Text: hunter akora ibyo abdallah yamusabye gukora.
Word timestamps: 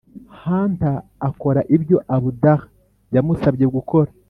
hunter 0.41 0.97
akora 1.29 1.61
ibyo 1.75 1.97
abdallah 2.15 2.61
yamusabye 3.15 3.65
gukora. 3.75 4.09